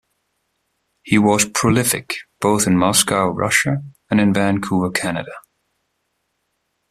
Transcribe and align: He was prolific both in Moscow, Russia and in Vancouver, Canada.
He 1.03 1.19
was 1.19 1.45
prolific 1.45 2.15
both 2.39 2.65
in 2.65 2.75
Moscow, 2.75 3.27
Russia 3.27 3.83
and 4.09 4.19
in 4.19 4.33
Vancouver, 4.33 4.89
Canada. 4.89 5.33